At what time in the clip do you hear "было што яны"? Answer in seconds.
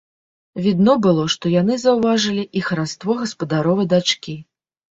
1.05-1.77